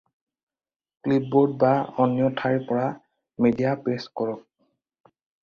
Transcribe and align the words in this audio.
Clipboard 1.07 1.53
বা 1.63 1.69
অন্য 2.05 2.31
ঠাইৰ 2.41 2.65
পৰা 2.71 2.87
মিডিয়া 3.47 3.75
পে'ষ্ট 3.85 4.15
কৰক। 4.23 5.15